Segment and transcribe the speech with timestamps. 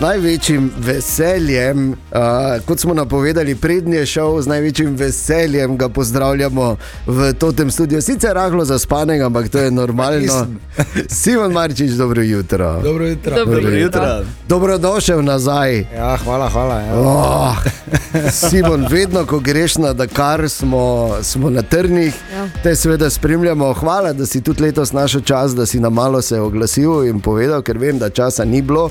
[0.00, 2.18] največjim veseljem, uh,
[2.66, 6.76] kot smo napovedali, prednji je šel, z največjim veseljem ga pozdravljamo
[7.06, 8.00] v tem studiu.
[8.02, 10.46] Sicer rahlo zaspanega, ampak to je normalno.
[11.22, 12.80] Simon Marčič, dobro jutro.
[12.82, 13.36] Dobro jutro.
[13.36, 13.76] Dobro jutro.
[13.76, 14.24] jutro.
[14.48, 15.78] Dobrodošel nazaj.
[15.94, 16.80] Ja, hvala, hvala.
[16.80, 16.94] Ja.
[16.94, 17.56] Oh,
[18.50, 22.48] Simon, vedno, ko greš na Dakar, smo, smo na trnih, Ja.
[22.62, 23.72] te seveda spremljamo.
[23.72, 27.62] Hvala, da si tudi letos našel čas, da si nam malo se oglasil in povedal,
[27.62, 28.90] ker vem, da časa ni bilo.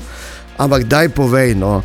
[0.60, 1.54] Ampak daj povej.
[1.56, 1.80] No.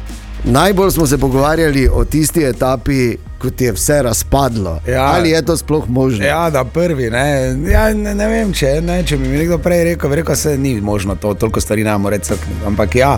[0.45, 4.79] Najbolj smo se pogovarjali o tisti etapi, ko ti je vse razpadlo.
[4.87, 5.05] Ja.
[5.15, 6.25] Ali je to sploh možno?
[6.25, 7.09] Ja, da prvi.
[7.09, 10.55] Ne, ja, ne, ne vem, če, ne, če bi mi nekdo prej rekel, rekel, da
[10.57, 12.37] ni možno to, toliko stvari nam reči.
[12.67, 13.17] Ampak ja,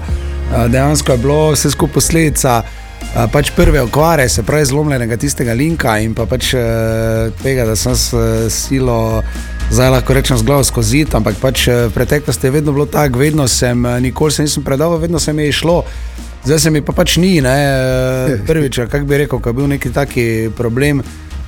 [0.69, 2.61] dejansko je bilo vse skupaj posledica.
[3.31, 6.51] Pač prve okvare, se pravi zlomljenega tistega linka in pa pač
[7.43, 8.13] tega, da sem s
[8.53, 9.23] silo,
[9.71, 13.19] zdaj lahko rečem, zglav skozi zid, ampak pač eh, v preteklosti je vedno bilo tako,
[13.19, 15.83] vedno sem, eh, nikoli se nisem predal, vedno se mi je šlo.
[16.45, 19.67] Zdaj se mi pa pač ni, ne, eh, prvič, kako bi rekel, ko je bil
[19.67, 21.03] neki taki problem.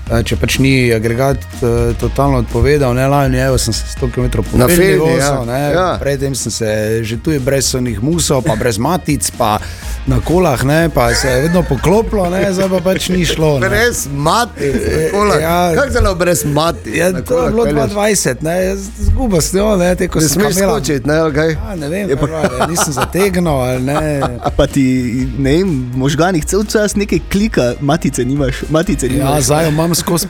[0.10, 4.66] Če pač ni agregat uh, totalno odpovedal, ne lani, evo, sem se 100 km Na
[4.66, 5.70] povedal, Feldi, ja.
[5.70, 5.90] Ja.
[5.96, 6.70] predtem sem se
[7.04, 9.60] že tu brez onih musov, pa brez matic, pa
[10.08, 13.60] na kolah, ne, pa se je vedno poklopilo, ne, zdaj pa pač ni šlo.
[13.60, 13.70] Ne.
[13.70, 14.66] Brez mati,
[15.14, 15.70] Ja.
[15.70, 15.76] ja.
[15.76, 16.90] kako zelo brez mati.
[16.92, 17.94] Ja, Na to je kolah bilo pelješ?
[17.94, 18.56] 22, ne,
[19.00, 21.50] zguba s njo, ne, te ko Ne sem kamela- skočiti, ne, ali kaj?
[21.52, 22.28] Ja, ne vem, pa...
[22.66, 24.02] nisem zategnil ali ne.
[24.40, 24.86] A pa ti,
[25.38, 29.44] ne vem, možganih cel čas nekaj klika, matice nimaš, matice Ja, nimaš.
[29.44, 30.28] zdaj jo imam skozi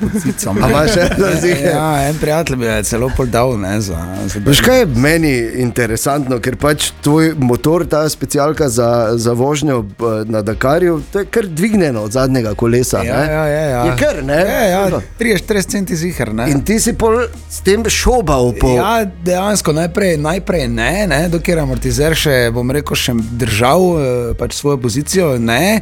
[1.41, 1.71] ziher?
[1.73, 5.31] Ja, en prijatelj mi je celo pol dal, ne, za, za Veš, kaj je meni
[5.63, 11.29] interesantno, ker pač tvoj motor, ta specialka za, za vožnjo eh, na Dakarju, to je
[11.31, 13.03] kar dvignjeno od zadnjega kolesa.
[13.03, 13.33] Ja, ne?
[13.33, 13.83] ja, ja, ja.
[13.85, 14.39] Je kar, ne?
[14.39, 16.49] Ja, ja, 30-40 centi zihar, ne.
[16.51, 18.75] In ti si pol s tem šobal po.
[18.75, 24.07] Ja, dejansko najprej, najprej ne, ne dokler amortizer še, bom rekel, še držal eh,
[24.39, 25.35] pač svojo pozicijo.
[25.39, 25.81] Ne.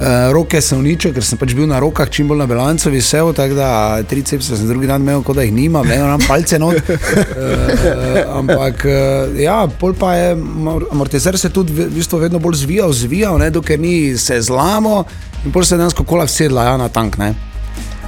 [0.00, 3.34] Uh, roke sem uničil, ker sem pač bil na rokah, čim bolj na bilancu visel,
[3.36, 3.68] tako da
[4.08, 6.80] tricepse sem drugi dan imel, kot da jih nimam, ne imam palce not.
[6.88, 12.62] Uh, ampak uh, ja, pol pa je amor- amortizer se tudi v bistvu vedno bolj
[12.62, 15.04] zvijal, zvijal, ne, dokler ni se zlamo
[15.44, 17.20] in pol se je dejansko kola vsedla ja, na tank.
[17.20, 17.34] Ne.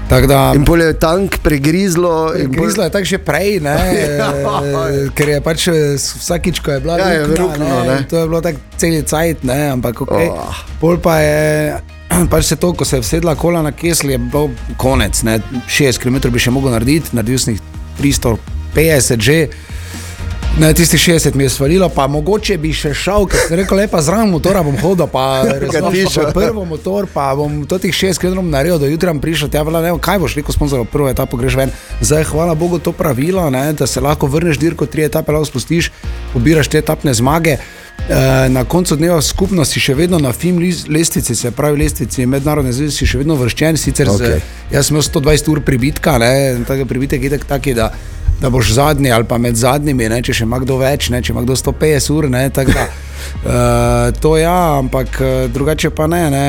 [0.09, 2.33] Tako da, In pol je tank pregrizlo.
[2.33, 3.77] pol- Grizla je tako že prej, ne,
[5.17, 7.97] ker je pač vsakič, ko je bila Ja, je luknja, ruknilo, ne.
[8.11, 10.29] To je bilo tako cel cajt, ne, ampak okay.
[10.29, 10.53] Oh.
[10.81, 11.92] pol pa je.
[12.33, 15.23] Pač se to, ko se je vsedla kola na kesli, je bilo konec.
[15.23, 15.41] Ne.
[15.69, 17.63] 60 km bi še mogel narediti, naredil sem jih
[18.01, 19.39] 350 že.
[20.61, 24.03] Ne, tisti 60 mi je svalilo, pa mogoče bi še šel, ker sem rekel, lepa
[24.05, 25.81] zraven motora bom hodil, pa Katišo.
[25.81, 29.81] razumem, prvo motor, pa bom to tih 6 km naredil, do jutra prišel, tja, vela,
[29.81, 31.73] ne, vem, kaj boš rekel, sponzor, prvo etapo greš ven.
[32.05, 35.89] Zdaj, hvala Bogu, to pravilo, ne, da se lahko vrneš dirko, tri etape lahko spustiš,
[36.35, 37.57] pobiraš te etapne zmage.
[38.03, 42.27] E, na koncu dneva skupno si še vedno na FIM lis- lestvici, se pravi lestvici
[42.27, 44.41] mednarodne zveze, si še vedno vrščen, sicer okay.
[44.41, 46.33] z, jaz sem imel 120 ur pribitka, ne,
[46.67, 47.93] tako pribitek je tak taki, da
[48.43, 51.33] da boš zadnji ali pa med zadnjimi, ne, če še ima kdo več, ne, če
[51.33, 52.27] ima kdo 150 ur.
[52.33, 56.23] Ne, tako da, uh, to ja, ampak eh, drugače pa ne.
[56.33, 56.47] ne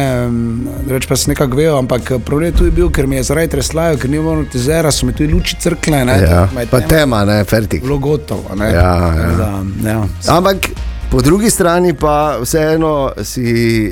[0.90, 3.54] Reč pa sem nekako vejo, ampak eh, problem je tudi bil, ker mi je zaradi
[3.54, 6.02] treslajo, ker ni bilo notizera, so mi tudi luči crkle.
[6.10, 7.86] Ne, Ja, pa je tema, ne, fertik.
[7.86, 8.56] Bilo gotovo.
[8.58, 9.30] Ne, Ja, ja.
[9.38, 9.52] Da,
[9.86, 10.00] ja.
[10.34, 10.72] Ampak
[11.14, 13.46] po drugi strani pa vseeno si,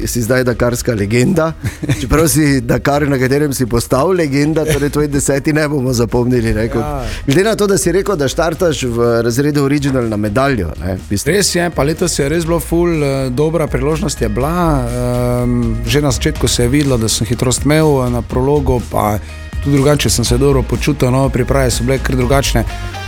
[0.06, 1.54] si zdaj Dakarska legenda.
[2.02, 6.54] Čeprav si Dakar, na katerem si postal legenda, torej tvoj deseti ne bomo zapomnili.
[6.54, 7.06] Ne, kot- Ja.
[7.26, 10.74] Glede na to, da si rekel, da štartaš v razredu original na medaljo.
[10.80, 11.30] Ne, v bistvu.
[11.30, 14.82] Res je, pa letos je res bilo ful, eh, dobra priložnost je bila.
[14.82, 19.20] Um, že na začetku se je videlo, da sem hitrost imel eh, na prologu, pa
[19.64, 22.64] tudi drugače sem se dobro počutil, no, priprave so bile kar drugačne.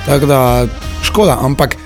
[0.06, 0.68] Tako da
[1.02, 1.82] škoda, ampak.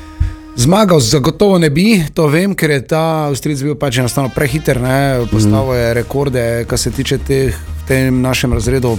[0.57, 5.21] Zmagal zagotovo ne bi, to vem, ker je ta Avstrijec bil pač enostavno prehiter, ne,
[5.29, 8.95] postavil je rekorde, kar se tiče teh v tem našem razredu.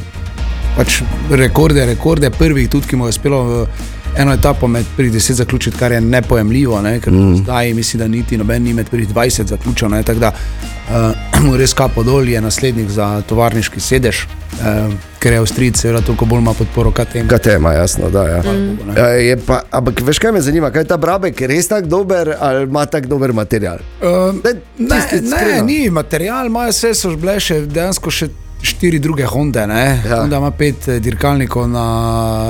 [0.77, 1.01] Pač
[1.35, 3.67] rekorde, rekorde prvih, tudi ki mu je uspelo v
[4.19, 7.37] eno etapo med prvih deset zaključiti, kar je nepojemljivo, ne, ker mm.
[7.37, 9.89] zdaj mislim, da niti noben ni med prvih 20 zaključil.
[9.89, 10.33] Ne, tako da
[10.91, 16.25] uh, res kapo dol je naslednik za tovarniški sedež, uh, ker je Avstrijec seveda toliko
[16.25, 17.29] bolj ima podporo KTM.
[17.29, 18.27] KTM, jasno, da.
[18.29, 18.43] Ja.
[18.43, 18.95] ne.
[18.97, 22.35] Ja, je pa, ampak veš, kaj me zanima, kaj je ta Brabek, res tako dober
[22.41, 23.79] ali ima tako dober material?
[24.03, 25.65] Uh, Daj, ne, ne, iskreno.
[25.67, 28.29] ni material, imajo vse, so že bile še dejansko še
[28.63, 29.61] štiri druge Honde.
[29.61, 29.79] Ja.
[30.09, 30.21] Ja.
[30.21, 31.87] Honda ima pet eh, dirkalnikov na,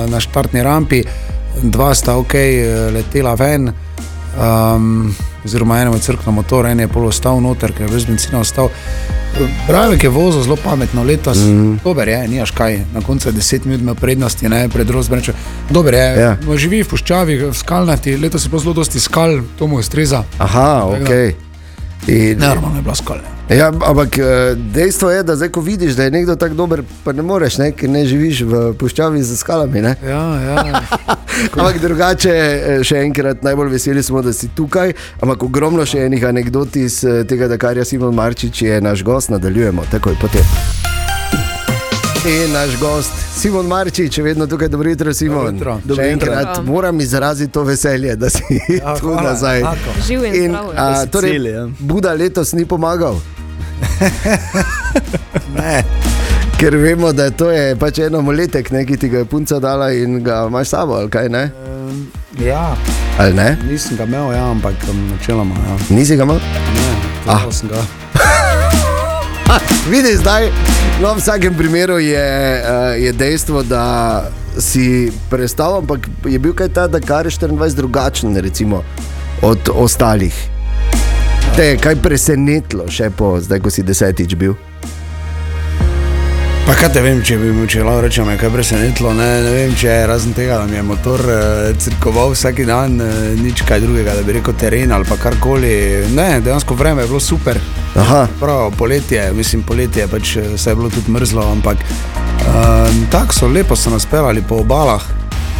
[0.09, 1.03] na štartni rampi,
[1.63, 3.73] dva sta ok, eh, letela ven.
[4.39, 5.15] Um,
[5.45, 8.69] oziroma, enemu je crkno motor, en je pol ostal noter, ker je brez benzina ostal.
[9.67, 11.81] Bravek je vozil zelo pametno letos, mm.
[11.85, 15.35] dober je, nimaš kaj, na koncu je 10 minut prednosti, ne, pred rozbrečem.
[15.71, 16.37] Dober je, Ja.
[16.49, 16.57] ja.
[16.57, 20.25] živi v puščavi, v skalnati, letos je bilo zelo dosti skal, to mu ustreza.
[20.39, 21.48] Aha, ok.
[22.07, 23.23] In, Normalno je bilo skolne.
[23.49, 24.25] ja, ampak eh,
[24.75, 27.73] dejstvo je, da zdaj, ko vidiš, da je nekdo tako dober, pa ne moreš, ne,
[27.73, 29.83] ker ne živiš v puščavi z skalami.
[29.83, 29.97] Ne?
[30.07, 30.83] Ja, ja.
[31.59, 34.95] Ampak drugače, eh, še enkrat, najbolj veseli smo, da si tukaj.
[35.21, 39.05] Ampak ogromno še enih anegdot iz eh, tega, da kar je Simon Marčič, je naš
[39.05, 39.31] gost.
[39.35, 40.78] Nadaljujemo takoj potem.
[42.21, 45.37] In naš gost, Simon Marčič, je vedno tukaj, dobro jutro, Simon.
[45.37, 45.75] Dobro jutro.
[45.75, 46.33] Še Dobro jutro.
[46.33, 49.61] enkrat moram izraziti to veselje, da si Ja, tu hvala, nazaj.
[49.61, 49.91] enako.
[50.07, 50.71] Živ in zdrav.
[50.77, 51.67] a, torej, celi, ja.
[51.81, 53.17] Buda letos ni pomagal.
[55.55, 55.85] Ne.
[56.57, 59.93] Ker vemo, da to je pač eno moletek, ne, ki ti ga je punca dala
[59.93, 61.51] in ga imaš s sabo, ali kaj ne?
[61.65, 62.07] Um,
[62.41, 62.77] ja,
[63.19, 63.59] Ali ne?
[63.65, 64.75] nisem ga imel, ja, ampak
[65.11, 65.55] načeloma.
[65.57, 65.77] Ja.
[65.91, 66.37] Nisi ga imel?
[66.75, 66.89] Ne,
[67.27, 67.39] Ah.
[67.39, 67.53] ah.
[67.53, 67.83] sem ga.
[69.91, 70.51] Vidi zdaj,
[71.03, 74.25] no, v vsakem primeru je, uh, je dejstvo, da
[74.59, 78.83] si prestal, ampak je bil kaj ta, da kar je 24 drugačen recimo,
[79.43, 80.35] od ostalih.
[81.57, 84.55] Te je kaj presenetilo, še po zdaj, ko si desetič bil.
[86.69, 89.71] Pa kaj te vem, če bi mi če lahko rečem, kaj presenetilo, ne, ne vem,
[89.81, 94.13] če razen tega, da mi je motor uh, cirkoval vsak dan, uh, nič kaj drugega,
[94.19, 95.71] da bi rekel teren ali pa karkoli.
[96.13, 97.57] Ne, dejansko vreme je bilo super.
[97.97, 98.27] Aha.
[98.37, 103.49] Prav, poletje, mislim, poletje pač eh, se je bilo tudi mrzlo, ampak uh, tako so
[103.49, 105.07] lepo so nas pelali po obalah.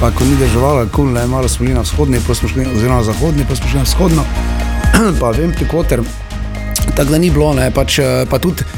[0.03, 3.01] Pa ko ni deževalo, kul, ne, malo smo bili na vzhodni, pa smo šli, oziroma
[3.09, 4.27] zahodni, pa smo šli na vzhodno,
[5.23, 6.05] pa vem, pri kvoter.
[6.93, 8.69] Tako da ni bilo, ne, pač, eh, pa tudi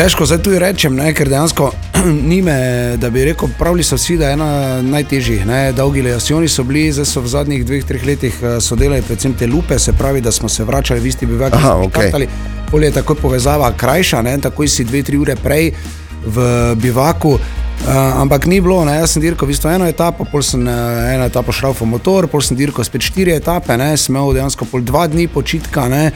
[0.00, 1.66] težko zdaj tudi rečem, ne, ker dejansko
[2.30, 2.56] ni me,
[2.96, 4.48] da bi rekel, pravili so vsi, da je ena
[4.82, 8.78] najtežjih, ne, dolgi lejasioni so bili, zdaj so v zadnjih dveh, treh letih eh, so
[8.80, 11.90] delali predvsem te lupe, se pravi, da smo se vračali v isti bivak, ki smo
[11.90, 11.90] okej.
[11.90, 12.28] štartali.
[12.70, 15.74] Pol je tako povezava krajša, ne, takoj si dve, tri ure prej
[16.24, 16.48] v
[16.80, 17.36] bivaku.
[17.80, 21.12] Uh, ampak ni bilo, ne, jaz sem dirkal v bistvu eno etapo, pol sem uh,
[21.12, 24.84] eno etapo v motor, pol sem dirkal spet štiri etape, ne, sem imel dejansko pol
[24.84, 26.12] dva dni počitka, ne,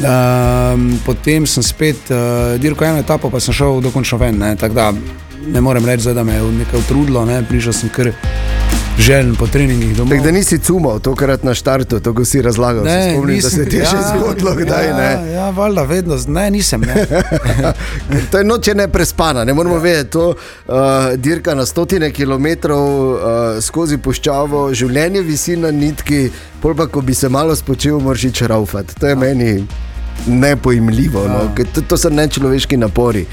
[0.00, 4.74] um, potem sem spet uh, dirkal eno etapo, pa sem šel dokončno ven, ne, tako
[4.74, 4.92] da
[5.46, 8.12] ne morem reči, zdaj, da me je nekaj utrudilo, ne, prišel sem kar
[8.98, 10.10] željen po treningih domov.
[10.10, 12.84] Tako da nisi cumal tokrat na štartu, to ko si razlagal.
[12.84, 15.32] Se spomnim, da se ti je še zgodilo, kdaj ja, ne.
[15.32, 16.80] Ja, valjda, vedno, ne, nisem.
[16.80, 17.06] Ne.
[18.30, 20.10] To je noč ne prespana, ne moramo vedeti.
[20.10, 20.74] To uh,
[21.16, 23.18] dirka na stotine kilometrov uh,
[23.60, 26.30] skozi puščavo, življenje visi na nitki,
[26.62, 28.96] pol pa ko bi se malo spočil, moraš iti raufati.
[29.00, 29.66] To je meni
[30.26, 33.26] nepojmljivo, no, ker to, to so nečloveški napori.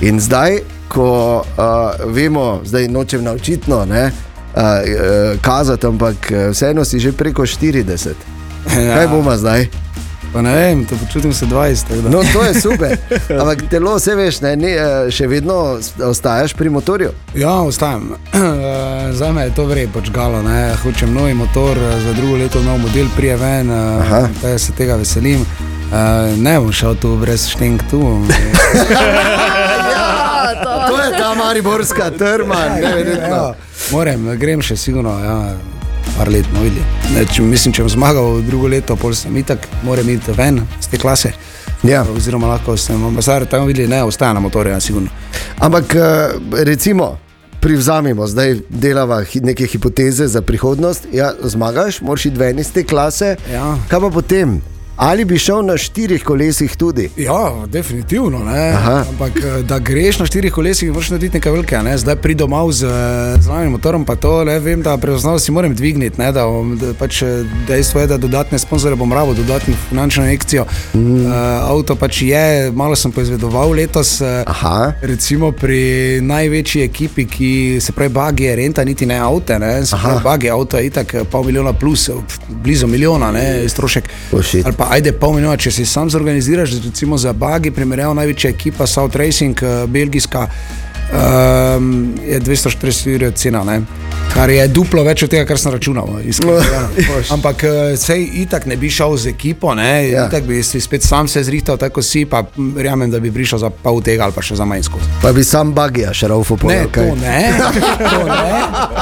[0.00, 0.58] In zdaj,
[0.88, 1.08] ko
[1.38, 1.44] uh,
[2.06, 4.12] vemo, zdaj nočem naučitno ne, uh,
[4.56, 4.64] uh,
[5.40, 8.08] kazati, ampak uh, vseeno si že preko 40.
[8.78, 8.94] Ja.
[8.94, 9.66] Kaj bomo zdaj?
[10.32, 11.82] Pa ne vem, to počutim se 20.
[11.82, 12.96] tako da- No, to je super.
[13.40, 14.72] Ampak telo, vse veš, ne, ne,
[15.10, 17.10] še vedno ostaješ pri motorju.
[17.34, 18.10] Ja, ostajam.
[19.18, 20.42] Za me je to vrej počgalo.
[20.42, 20.74] Ne.
[20.76, 23.68] Hočem nov motor, za drugo leto nov model prije ven,
[24.42, 25.46] da se tega veselim.
[25.88, 28.02] Uh, ne bom šel tu brez štenk tu.
[30.88, 33.36] To je ta mariborska trma, neverjetno.
[33.36, 33.54] ja,
[33.92, 35.12] moram, grem še sigurno.
[35.24, 35.54] Ja.
[36.16, 36.82] Par let, no vidi.
[37.14, 40.90] Ne, če, mislim, če bom zmagal drugo leto, pol sem itak, moram iti ven z
[40.90, 41.32] te klase.
[41.86, 42.02] Ja.
[42.16, 45.12] Oziroma, lahko sem ambasador tam videl, ne, ostaja na motorju, ja, sigurno.
[45.62, 47.12] Ampak eh, recimo,
[47.60, 51.06] privzamemo, zdaj delava neke hipoteze za prihodnost.
[51.12, 53.36] Ja, zmagaš, moraš iti ven iz te klase.
[53.52, 53.76] Ja.
[53.88, 54.58] Kaj pa potem?
[54.98, 57.10] Ali bi šel na štirih kolesih tudi?
[57.16, 58.38] Ja, definitivno.
[59.10, 61.82] Ampak eh, da greš na štirih kolesih, moraš narediti nekaj velikega.
[61.82, 61.98] Ne?
[61.98, 62.90] Zdaj pridem domov z,
[63.40, 66.18] z novim motorom, pa to le vem, da prepoznal si moram dvigniti.
[66.20, 66.32] Ne?
[66.32, 70.66] Da, bom- da, pač, eh, dejstvo je, da dodatne sponzore bom rabo, dodatno finančno injekcijo.
[70.94, 71.26] Mm.
[71.26, 71.32] Uh,
[71.70, 74.18] avto pač je, malo sem poizvedoval letos.
[74.46, 74.92] Aha.
[75.02, 79.86] Recimo pri največji ekipi, ki se pravi Bagi je renta, niti ne avto, ne?
[79.86, 82.10] se pravi Bagi avto je itak pol milijona plus,
[82.48, 84.08] blizu milijona, ne, strošek.
[84.42, 84.66] Shit.
[84.66, 88.86] Ali pa ajde pol milijona, če si sam zorganiziraš, recimo za Bagi, primerjal največja ekipa
[88.86, 93.82] South Racing, eh, belgijska, um, je 240 ur cena, ne?
[94.34, 96.20] Kar je duplo več od tega, kar sem računal.
[96.24, 96.88] iskreno povedano.
[97.34, 100.08] Ampak eh, sej itak ne bi šel z ekipo, ne?
[100.08, 100.26] Ja.
[100.28, 103.70] itak bi si spet sam se zrihtal, tako si, pa verjamem, da bi prišel za
[103.70, 105.08] pol tega ali pa še za manj skozi.
[105.22, 106.90] Pa bi sam bagija še raufo Ne, povedal.
[106.90, 107.40] to ne,
[108.12, 108.48] to ne.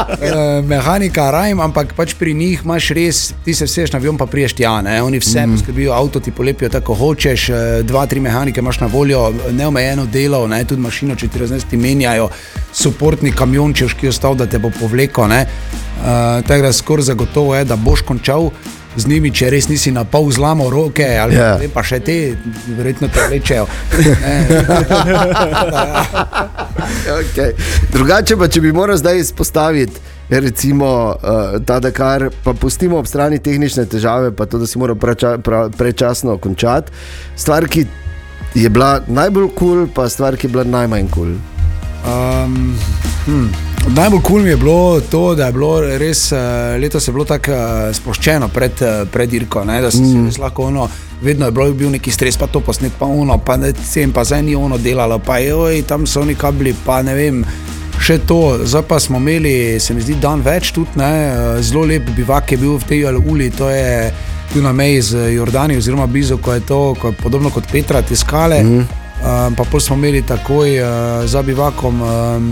[0.07, 4.27] Uh, mehanika rajm, ampak pač pri njih imaš res, ti se vseš na avion, pa
[4.27, 4.77] priješ tja.
[4.83, 4.99] Ne?
[5.03, 5.57] Oni vse mm.
[5.57, 10.47] poskrbijo, avto ti polepijo tako hočeš, eh, dva, tri mehanike imaš na voljo, neomejeno delo,
[10.49, 10.65] ne?
[10.65, 12.29] tudi mašino, če ti raznesti menjajo,
[12.77, 15.27] suportni kamion, če ki je ostal, da te bo povleko.
[15.27, 18.51] Uh, tako da skoraj zagotovo je, da boš končal.
[18.97, 21.59] Z njimi, če res nisi na pol zlamo roke, ali Ja.
[21.61, 21.69] yeah.
[21.73, 22.15] pa še te,
[22.79, 23.67] verjetno te vlečejo.
[27.07, 27.55] Okay.
[27.93, 33.39] Drugače pa, če bi moral zdaj izpostaviti recimo uh, ta Dakar, pa pustimo ob strani
[33.43, 36.93] tehnične težave, pa to, da si moral prača, pra, prečasno končati.
[37.37, 37.87] Stvar, ki
[38.55, 41.37] je bila najbolj kul, cool, pa stvar, ki je bila najmanj kul.
[41.37, 41.56] Cool.
[42.05, 42.77] Um,
[43.27, 43.49] hm.
[43.87, 46.39] Najbolj kul cool mi je bilo to, da je bilo res uh,
[46.81, 50.31] letos je bilo tako uh, sproščeno pred, uh, pred dirko, ne, da si mm.
[50.43, 50.89] lahko ono.
[51.23, 54.25] Vedno je bilo, bil neki stres, pa to posnet, pa ono, pa ne vem, pa
[54.25, 57.45] zdaj ni ono delalo, pa joj, tam so oni kabli, pa ne vem.
[58.03, 62.11] Še to, zdaj pa smo imeli, se mi zdi, dan več tudi, ne, zelo lep
[62.17, 64.13] bivak je bil v tej uli, to je
[64.53, 68.03] tu na meji z Jordanijo, oziroma blizu, ko je to, ko je podobno kot Petra,
[68.03, 68.63] te skale.
[68.63, 69.06] Mm.
[69.17, 70.89] Um, pa pol smo imeli takoj uh,
[71.25, 72.51] za bivakom um,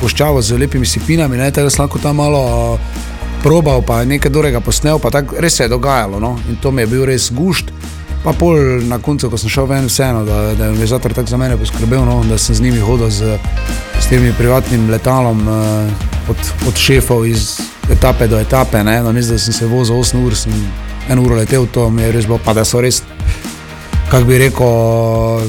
[0.00, 2.44] poščavo z lepimi sipinami, ne, tako da sem lahko tam malo
[2.74, 2.80] uh,
[3.44, 6.20] probal, pa nekaj dobrega posnel, pa tak, res se je dogajalo.
[6.20, 6.38] No?
[6.48, 7.74] In to mi je bil res gušt.
[8.24, 11.36] Pa pol na koncu, ko sem šel ven, vseeno, da, da je organizator tako za
[11.36, 13.36] mene poskrbel, no, da sem z njimi hodil z,
[14.00, 17.58] s tem privatnim letalom uh, od, od šefov iz
[17.92, 18.80] etape do etape.
[18.84, 20.56] Ne, no, da sem se vozil 8 ur, sem
[21.12, 23.02] en uro letel, to mi je res bilo, pa da so res,
[24.08, 25.44] kako bi rekel,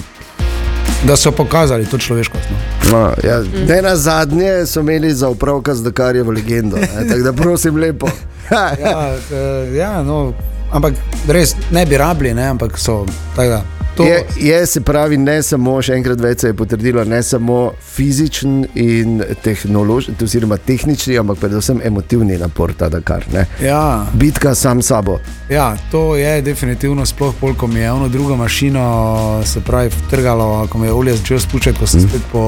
[1.04, 2.44] da so pokazali to človeškost.
[2.50, 2.76] No.
[2.92, 6.78] No, ja, ne na zadnje so imeli za upravka z Dakarjevo legendo,
[7.10, 8.08] tako da prosim lepo.
[8.52, 10.34] ja, uh, ja, no,
[10.72, 10.94] ampak
[11.28, 13.06] res ne bi rabili, ne, ampak so.
[13.36, 13.62] Tako,
[14.04, 19.22] Je, je se pravi, ne samo, še enkrat več je potrdilo, ne samo fizičen in
[19.44, 23.26] tehnološki, oziroma tehnični, ampak predvsem emotivni napor ta Dakar.
[23.62, 24.08] Ja.
[24.14, 25.20] Bitka sam s sabo.
[25.50, 28.84] Ja, to je definitivno, sploh pol, ko mi je eno drugo mašino,
[29.46, 32.08] se pravi, trgalo, ko mi je olje začelo spuščati, ko sem mm.
[32.10, 32.44] spet po,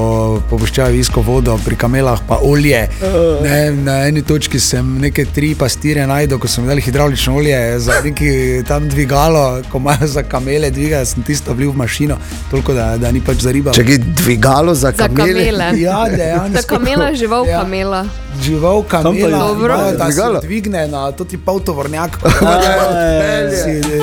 [0.50, 2.80] popuščal isko vodo, pri kamelah pa olje.
[2.98, 3.44] Uh.
[3.44, 8.00] Ne, na eni točki sem neke tri pastire najdel, ko sem dal hidraulično olje za
[8.04, 8.32] neki
[8.68, 11.04] tam dvigalo, ko imajo za kamele dviga
[11.38, 12.16] tisto vliv v mašino,
[12.50, 13.72] toliko da, da ni pač za riba.
[13.72, 15.14] Če je dvigalo za kamele.
[15.14, 15.68] Za kamele.
[15.88, 16.60] Ja, dejansko.
[16.60, 17.62] Za kamela, žival ja.
[17.62, 18.02] kamela.
[18.42, 19.74] Žival kamela, dobro.
[19.74, 22.18] Imajo, da se dvigne na to ti pol tovornjak.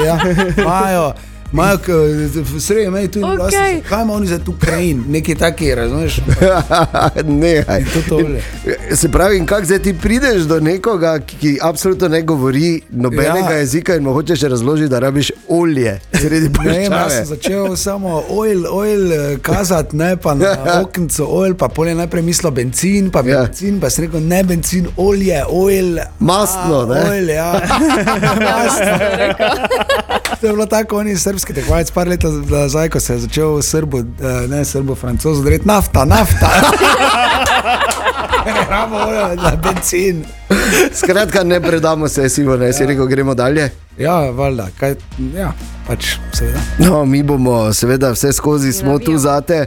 [0.06, 0.20] Ja,
[0.58, 1.13] imajo.
[1.54, 1.78] Imajo
[2.60, 3.82] sredi meje tu in tam, okay.
[3.90, 6.20] kaj ima oni za tu krajin, neki taki, razumeš?
[7.42, 7.64] ne,
[8.96, 13.58] se pravi, kako zdaj ti prideš do nekoga, ki absolutno ne govori nobenega ja.
[13.58, 16.90] jezika in mu hočeš razložiti, da rabiš olje sredi poščave.
[16.90, 21.68] Ne, jaz sem začel samo oil, oil eh, kazati, ne pa na okncu oil, pa
[21.68, 23.44] polje najprej mislil benzin, pa ja.
[23.44, 26.00] benzin, pa sem rekel ne benzin, olje, oil.
[26.20, 27.10] Mastno, a, ne?
[27.12, 27.52] Oil, ja.
[28.46, 28.98] Mastno.
[30.42, 33.62] to je bilo tako, oni srbski srpski tekmovalec, par let nazaj, ko se je začel
[33.62, 36.50] srbo, eh, ne srbo, francozo, zred nafta, nafta.
[38.46, 38.98] Ne, ramo,
[39.36, 40.25] na benzin.
[40.93, 43.69] Skratka, ne predamo se, si bo, ne, si rekel, gremo dalje.
[43.98, 44.95] Ja, valjda, kaj,
[45.38, 45.53] ja,
[45.88, 46.60] pač seveda.
[46.84, 49.65] No, mi bomo, seveda, vse skozi smo tu zate.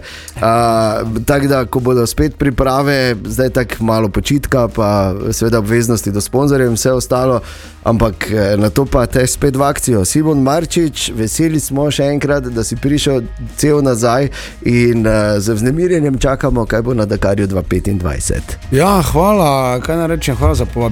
[1.24, 6.68] Tako da, ko bodo spet priprave, zdaj tako malo počitka, pa seveda obveznosti do sponzorjev
[6.68, 7.40] in vse ostalo,
[7.88, 10.04] ampak eh, na to pa te spet v akcijo.
[10.04, 13.24] Simon Marčič, veseli smo še enkrat, da si prišel
[13.56, 14.28] cel nazaj
[14.68, 18.58] in uh, z vznemirjenjem čakamo, kaj bo na Dakarju 2025.
[18.76, 20.87] Ja, hvala, kaj naj rečem, hvala za povabilo,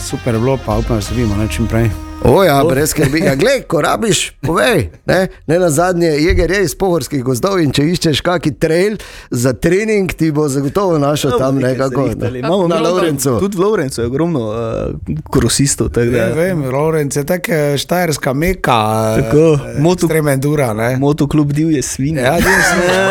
[0.00, 2.13] super je bilo, pa upam, da se vidimo čim prej.
[2.24, 3.18] O, ja, brez skrbi.
[3.20, 4.88] Ja, glej, ko rabiš, povej.
[5.06, 8.96] Ne, ne na zadnje, jeger je iz pohorskih gozdov in če iščeš kakšen trail
[9.30, 12.06] za trening, ti bo zagotovo našel tam nekako.
[12.16, 12.30] Ne.
[12.38, 13.36] Imamo na Lorencu.
[13.40, 15.92] Tudi v Lorencu je ogromno uh, krosistov.
[16.00, 18.80] Ja, vem, Lorenc je tako štajerska meka.
[19.20, 20.72] Tako, uh, moto, tremendura.
[20.98, 22.24] Motoklub divje svinje.
[22.24, 23.04] Ja, divje svinje.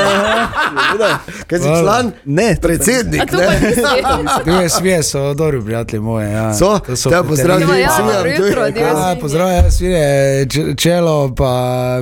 [1.47, 2.11] Kaj si član?
[2.25, 3.29] Ne, predsednik.
[4.45, 6.31] Divje svinje so dobri prijatelji moje.
[6.31, 6.53] Ja.
[6.53, 7.09] So, to so.
[7.09, 7.69] Te pozdravljam.
[7.79, 10.45] Ja, Pozdravljen, svine,
[10.77, 11.51] čelo, pa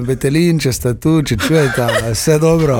[0.02, 2.80] vetelin, če ste tu, če čujete, vse dobro.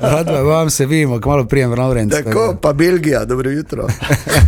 [0.00, 2.22] Rad vam se vidimo, kmalo prijem, Laurence.
[2.24, 3.86] Tako, pa Belgija, dobro jutro.